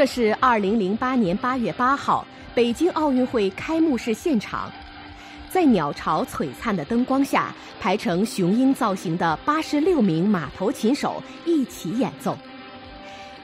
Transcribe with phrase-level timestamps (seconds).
[0.00, 4.72] 这是二零零八年八月八号北京奥运会开幕式现场，
[5.50, 12.34] 在鸟巢璀璨的灯光下，排成雄鹰造型的八十六名马头琴手一起演奏。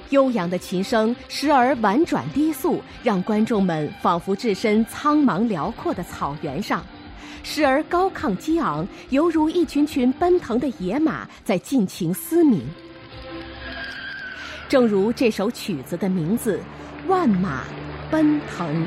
[0.09, 6.81] 悠扬的琴声时而婉转低诉，让观众们仿佛置身苍茫辽阔的草原上；
[7.43, 12.63] 时而高亢激昂，犹如一群群奔腾的野马在尽情嘶鸣。
[14.69, 16.61] 正如这首曲子的名字，
[17.09, 17.63] 《万马
[18.11, 18.85] 奔腾》。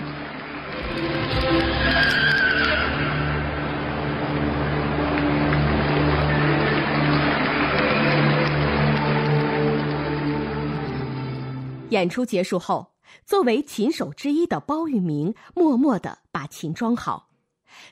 [11.89, 12.93] 演出结束后，
[13.25, 17.30] 作为琴手之一的包玉明默默地把琴装好，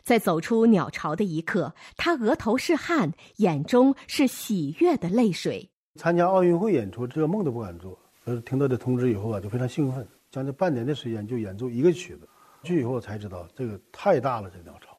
[0.04, 5.72] 在走出鸟巢的一刻，他额头是汗，眼中是喜悦的泪水。
[5.98, 7.98] 参加奥运会演出，这个梦都不敢做。
[8.26, 12.30] 呃，听到这通知以后啊，就非常兴奋，将近半年的时间就演奏一个曲子。
[12.64, 14.98] 去以后才知道，这个太大了，这鸟巢。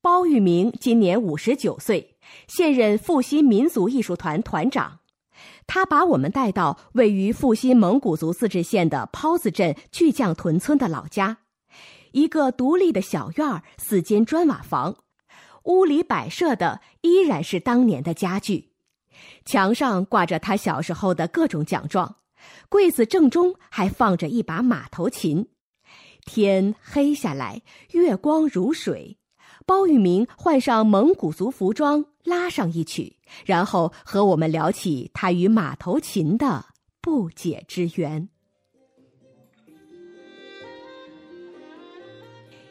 [0.00, 5.00] 包玉明今年五十九岁，现任阜新民族艺术团团长。
[5.66, 11.38] 他把我们带到位于阜新蒙古族自治县的泡子镇巨匠屯村的老家，
[12.12, 14.96] 一个独立的小院儿，四间砖瓦房，
[15.64, 18.69] 屋里摆设的依然是当年的家具，
[19.44, 22.16] 墙上挂着他小时候的各种奖状，
[22.68, 25.48] 柜子正中还放着一把马头琴。
[26.26, 27.62] 天黑下来，
[27.92, 29.16] 月光如水。
[29.66, 36.64] 包玉明换上蒙古族服装，拉上一曲，然后和我们聊起他与马头琴的
[37.00, 38.28] 不解之缘。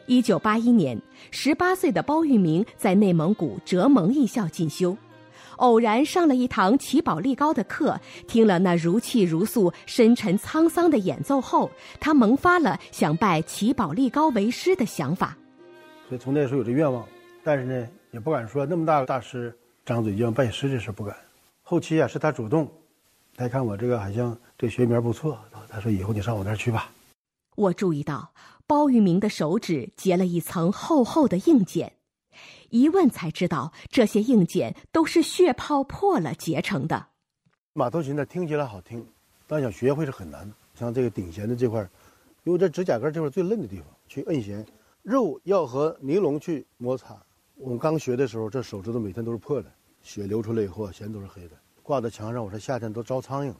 [0.06, 4.96] 一九八一年，十八岁的包玉明在内蒙古哲蒙艺校进修，
[5.60, 15.36] 偶然上了一堂齐宝力高的课，听了那如泣如诉、深沉沧桑的演奏后，他萌发了想拜齐宝力高为师的想法。
[16.08, 17.06] 所以从那时候有这愿望，
[17.44, 21.14] 但是呢，也不敢说那么大的大师张嘴就要拜师这事不敢。
[21.62, 22.68] 后期啊，是他主动，
[23.36, 26.90] 他看我这个好像这学名不错，他说以后你上我那儿去吧。
[27.54, 28.30] 我注意到
[28.66, 31.92] 包玉明的手指结了一层厚厚的硬茧，
[32.70, 37.08] 一问才知道这些硬茧都是血泡破了结成的。
[37.72, 39.06] 马头琴呢听起来好听，
[39.46, 40.54] 但想学会是很难的。
[40.74, 41.80] 像这个顶弦的这块，
[42.44, 44.64] 因为这指甲根这块最嫩的地方，去摁弦。
[45.02, 47.16] 肉要和尼龙去摩擦。
[47.56, 51.56] 我们刚学的时候，这手指头每天都是破的，血流出来以后，弦都是黑的。
[51.82, 53.54] 挂在墙上，我说夏天都招苍蝇。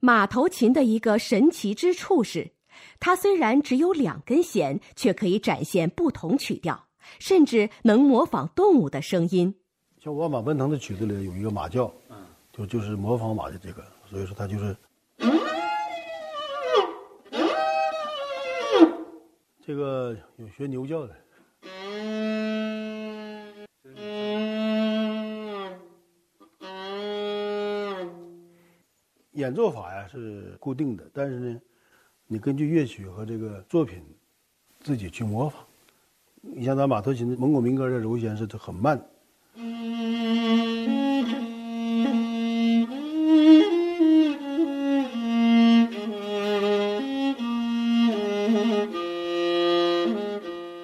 [0.00, 2.50] 马头琴的一个神奇之处是，
[2.98, 6.86] 它虽然只有两根弦，却可以展现不同曲调，
[7.18, 9.54] 甚至能模仿动物的声音。
[9.98, 12.16] 像《万马奔腾》的曲子里有一个马叫，嗯，
[12.52, 14.76] 就就是模仿马的这个，所以说它就是。
[19.64, 21.14] 这个有学牛叫的，
[29.34, 31.60] 演奏法呀是固定的，但是呢，
[32.26, 34.02] 你根据乐曲和这个作品
[34.80, 35.64] 自己去模仿。
[36.44, 39.00] 你像咱马头琴的蒙古民歌的柔弦是很慢。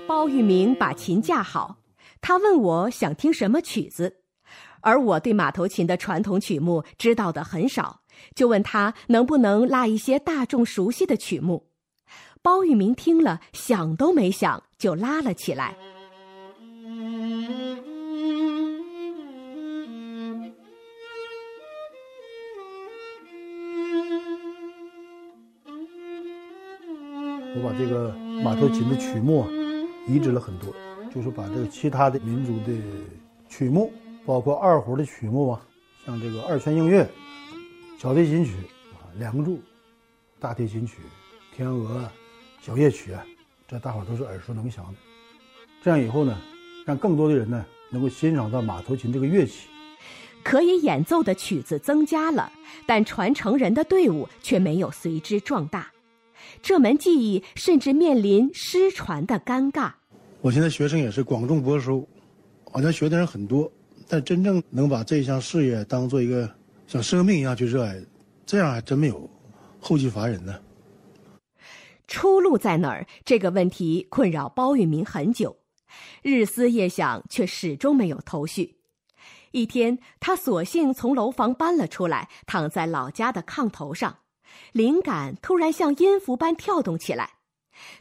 [0.06, 1.78] 包玉明把琴架好，
[2.20, 4.18] 他问我想听什么曲子，
[4.80, 8.02] 而我对马头琴的传统曲目知道的很少，
[8.36, 11.67] 就问他能不能拉一些大众熟悉的曲目。
[12.42, 15.76] 包玉明听了，想都没想就拉了起来。
[27.54, 29.46] 我把这个马头琴的曲目。
[30.10, 30.74] 移植了很多，
[31.14, 32.72] 就是把这个其他的民族的
[33.46, 33.92] 曲目，
[34.24, 35.60] 包括二胡的曲目啊，
[36.06, 37.06] 像这个二泉映月、
[37.98, 38.54] 小提琴曲、
[39.18, 39.60] 梁祝、
[40.40, 40.96] 大提琴曲、
[41.54, 42.10] 天鹅、
[42.68, 43.24] 小夜曲啊，
[43.66, 44.98] 这大伙都是耳熟能详的。
[45.82, 46.38] 这样以后呢，
[46.84, 49.68] 让更多的人呢能够欣赏到马头琴这个乐器。
[50.44, 52.52] 可以演奏的曲子增加了，
[52.84, 55.90] 但传承人的队伍却没有随之壮大。
[56.60, 59.92] 这门技艺甚至面临失传的尴尬。
[60.42, 62.06] 我现在学生也是广众博收，
[62.70, 63.72] 好像学的人很多，
[64.06, 66.46] 但真正能把这项事业当做一个
[66.86, 67.98] 像生命一样去热爱，
[68.44, 69.26] 这样还真没有，
[69.80, 70.54] 后继乏人呢。
[72.08, 73.06] 出路在哪儿？
[73.24, 75.58] 这个问题困扰包玉明很久，
[76.22, 78.78] 日思夜想，却始终没有头绪。
[79.52, 84.18] 一天，他索性从楼房搬了出来，躺在老家的炕头上。
[84.72, 87.34] 灵感突然像音符般跳动起来。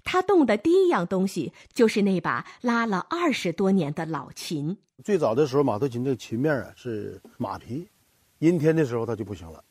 [0.04, 4.77] 他动的第一样东西就是那把拉了二十多年的老琴。
[5.03, 7.88] 最早的时候，马头琴这琴面啊是马皮，
[8.39, 9.63] 阴天的时候它就不行了，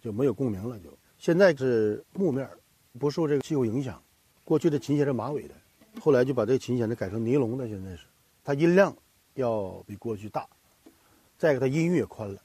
[0.00, 0.78] 就没有共鸣了。
[0.78, 2.48] 就现在是木面，
[2.98, 4.02] 不受这个气候影响。
[4.44, 5.54] 过去的琴弦是马尾的，
[6.00, 7.68] 后来就把这个琴弦呢改成尼龙的。
[7.68, 8.04] 现在是，
[8.42, 8.96] 它音量
[9.34, 10.48] 要比过去大，
[11.38, 12.42] 再一个它音域也宽了，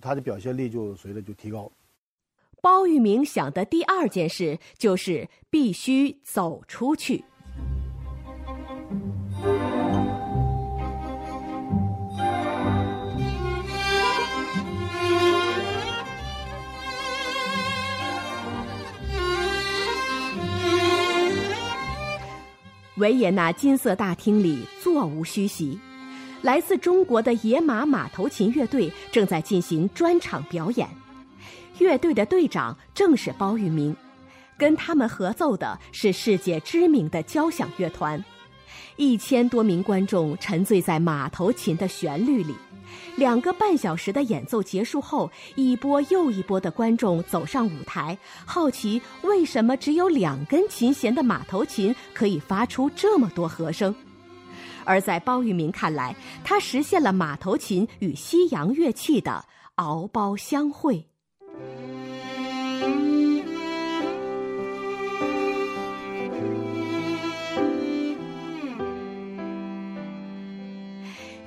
[0.00, 1.70] 它的表现力就随着就提高。
[2.60, 7.24] 包玉明想的第二件事就是必须走出去。
[23.02, 25.76] 维也纳金色大厅里座无虚席，
[26.40, 30.88] 来自中国的野马马头琴乐队正在进行专场表演。
[31.78, 33.96] 乐队的队长正是包玉明，
[34.56, 38.24] 跟他们合奏的是世界知名的交响乐团。
[38.94, 42.54] 一千多名观众沉醉在马头琴的旋律里。
[43.16, 53.94] 两个半小时的演奏结束后，一波又一波的观众走上舞台，好奇为什么只有两根琴弦的马头琴可以发出这么多和声。
[54.84, 59.44] 而在包玉明看来，他实现了马头琴与西洋乐器的
[59.76, 61.06] 敖包相会。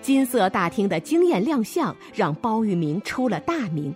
[0.05, 3.91] 金色大厅的惊艳亮相让包玉明出了大名，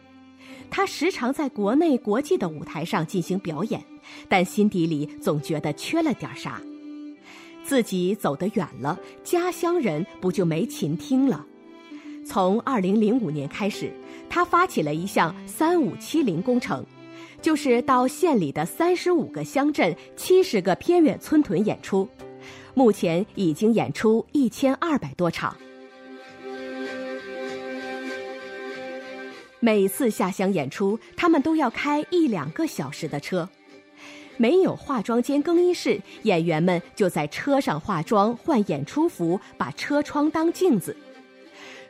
[0.67, 3.79] 他时常在国内国际的舞台上进行表演，
[4.27, 6.59] 但心底里总觉得缺了点啥。
[7.63, 11.45] 自己走得远了，家乡人不就没琴听了？
[12.25, 13.94] 从二零零五年开始，
[14.31, 16.83] 他发起了一项“三五七零”工程，
[17.39, 22.09] 就是到县里的三十五个乡镇、七十个偏远村屯演出，
[22.73, 25.56] 目前已经演出一千二百多场。
[29.59, 33.47] 每次下乡演出，他们都要开一两个小时的车。
[34.38, 40.95] 没有化妆间、更衣室，演员们就在车上化妆、换演出服，把车窗当镜子。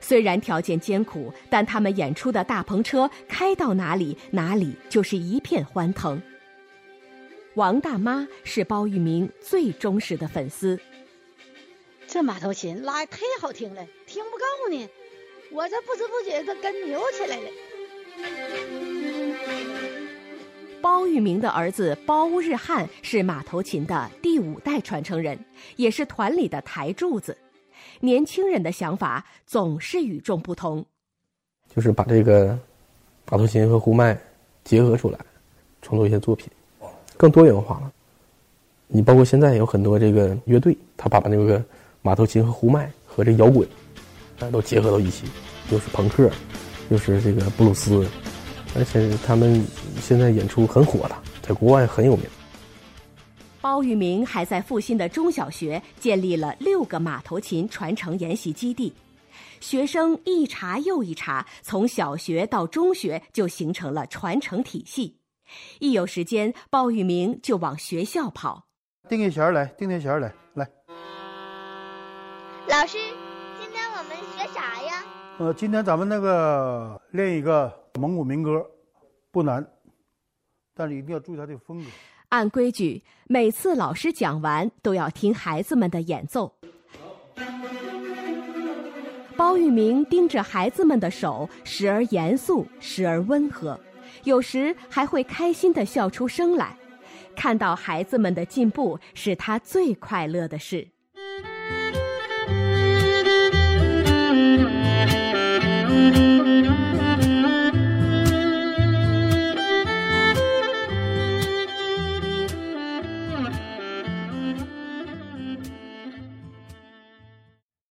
[0.01, 6.19] 虽然条件艰苦，但他们演出的大篷车开到哪里，哪里就是一片欢腾。
[7.53, 10.79] 王大妈是包玉明最忠实的粉丝。
[12.07, 14.89] 这马头琴拉的太好听了，听不够呢。
[15.51, 17.49] 我这不知不觉都跟扭起来了。
[20.81, 25.37] 包玉明的儿子包日汉是马头琴的第五代传承人，
[25.75, 27.37] 也是团里的台柱子。
[27.99, 30.85] 年轻人的想法总是与众不同，
[31.75, 32.57] 就是把这个
[33.29, 34.17] 马头琴和呼麦
[34.63, 35.19] 结合出来，
[35.81, 36.47] 创作一些作品，
[37.17, 37.91] 更多元化了。
[38.87, 41.61] 你包括现在有很多这个乐队，他把那个
[42.01, 43.67] 马头琴和呼麦和这摇滚。
[44.51, 45.25] 都结合到一起，
[45.71, 46.29] 又是朋克，
[46.89, 48.07] 又是这个布鲁斯，
[48.75, 49.65] 而且他们
[50.01, 52.25] 现在演出很火的，在国外很有名。
[53.61, 58.93] 包玉明还在阜新的中小学建立了六个马头琴传承研习基地，
[59.59, 65.17] 学生一茬又一茬，从小学到中学就形成了传承体系。
[65.79, 68.63] 一有时间，包玉明就往学校跑。
[69.09, 70.69] 定下弦来，定下弦来，来。
[72.67, 72.97] 老师。
[75.39, 78.69] 呃，今天咱们那个练一个蒙古民歌，
[79.31, 79.65] 不难，
[80.75, 81.89] 但是一定要注意它的风格。
[82.27, 86.53] 按规矩，每次老师讲完都要听孩子们的演奏。
[89.37, 93.79] 包玉明盯着孩子们的手，时而严肃，时而温和，
[94.25, 96.77] 有时还会开心的笑出声来。
[97.33, 100.85] 看到孩子们的进步，是他最快乐的事。